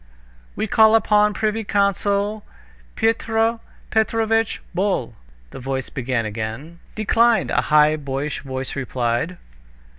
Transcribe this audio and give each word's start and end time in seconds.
"We 0.55 0.65
call 0.65 0.95
upon 0.95 1.31
the 1.33 1.37
privy 1.37 1.63
councilor 1.63 2.41
Pyotr 2.95 3.59
Petrovitch 3.91 4.59
Bol," 4.73 5.13
the 5.51 5.59
voice 5.59 5.91
began 5.91 6.25
again. 6.25 6.79
"Declined!" 6.95 7.51
a 7.51 7.61
high 7.61 7.97
boyish 7.97 8.39
voice 8.39 8.75
replied. 8.75 9.37